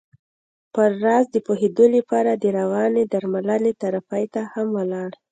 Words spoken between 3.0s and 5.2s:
درملنې تراپۍ ته هم ولاړ.